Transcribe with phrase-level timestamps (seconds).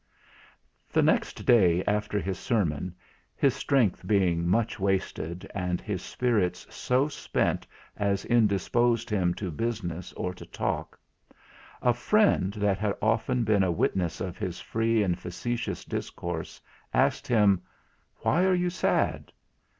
[0.91, 2.95] The next day after his sermon,
[3.35, 10.11] his strength being much wasted, and his spirits so spent as indisposed him to business
[10.13, 10.99] or to talk,
[11.83, 16.59] a friend that had often been a witness of his free and facetious discourse
[16.95, 17.61] asked him,
[18.21, 19.31] "Why are you sad?"